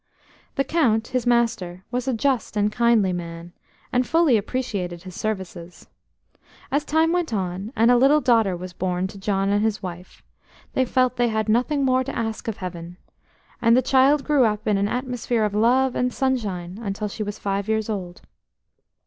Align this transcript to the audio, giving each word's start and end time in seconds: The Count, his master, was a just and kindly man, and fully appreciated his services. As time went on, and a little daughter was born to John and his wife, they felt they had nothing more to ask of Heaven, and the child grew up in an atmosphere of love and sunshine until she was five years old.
The 0.55 0.63
Count, 0.63 1.09
his 1.09 1.27
master, 1.27 1.83
was 1.91 2.07
a 2.07 2.13
just 2.15 2.57
and 2.57 2.71
kindly 2.71 3.13
man, 3.13 3.53
and 3.93 4.03
fully 4.07 4.35
appreciated 4.35 5.03
his 5.03 5.13
services. 5.13 5.87
As 6.71 6.83
time 6.83 7.11
went 7.11 7.31
on, 7.35 7.71
and 7.75 7.91
a 7.91 7.97
little 7.97 8.19
daughter 8.19 8.57
was 8.57 8.73
born 8.73 9.05
to 9.05 9.19
John 9.19 9.49
and 9.49 9.61
his 9.63 9.83
wife, 9.83 10.23
they 10.73 10.85
felt 10.85 11.17
they 11.17 11.27
had 11.29 11.47
nothing 11.47 11.85
more 11.85 12.03
to 12.03 12.17
ask 12.17 12.47
of 12.47 12.57
Heaven, 12.57 12.97
and 13.61 13.77
the 13.77 13.83
child 13.83 14.23
grew 14.23 14.43
up 14.43 14.67
in 14.67 14.77
an 14.79 14.87
atmosphere 14.87 15.43
of 15.45 15.53
love 15.53 15.93
and 15.95 16.11
sunshine 16.11 16.79
until 16.81 17.07
she 17.07 17.21
was 17.21 17.37
five 17.37 17.67
years 17.67 17.87
old. 17.87 18.21